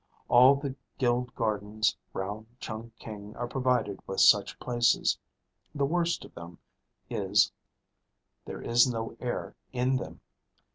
All 0.29 0.55
the 0.55 0.73
guild 0.97 1.35
gardens 1.35 1.95
round 2.11 2.47
Chungking 2.59 3.35
are 3.35 3.47
provided 3.47 3.99
with 4.07 4.19
such 4.19 4.57
places. 4.57 5.19
The 5.75 5.85
worst 5.85 6.25
of 6.25 6.33
them 6.33 6.57
is, 7.11 7.51
there 8.45 8.63
is 8.63 8.87
no 8.91 9.15
air 9.19 9.55
in 9.73 9.97
them. 9.97 10.21